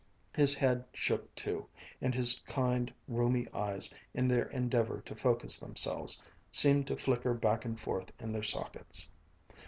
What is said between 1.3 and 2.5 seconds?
too, and his